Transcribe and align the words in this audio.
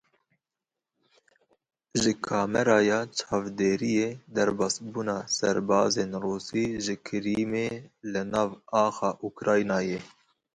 Ji 2.01 2.13
kameraya 2.25 2.99
çavdêriyê 3.17 4.09
derbasbûna 4.35 5.17
serbazên 5.37 6.11
Rûsî 6.23 6.65
ji 6.83 6.95
Kirimê 7.05 7.67
li 8.11 8.21
nav 8.31 8.51
axa 8.83 9.09
Ukraynayê. 9.29 9.99